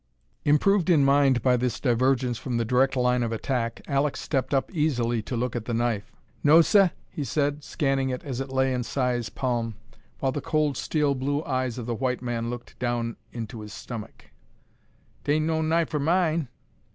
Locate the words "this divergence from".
1.55-2.57